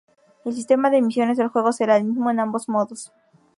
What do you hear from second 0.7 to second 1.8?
de misiones del juego